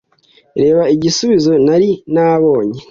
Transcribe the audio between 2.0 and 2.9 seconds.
nabonye,